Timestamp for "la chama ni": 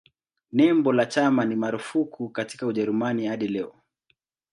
0.93-1.55